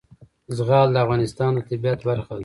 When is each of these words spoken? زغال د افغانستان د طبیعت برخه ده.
زغال 0.57 0.87
د 0.91 0.95
افغانستان 1.05 1.51
د 1.55 1.59
طبیعت 1.69 1.99
برخه 2.09 2.31
ده. 2.37 2.39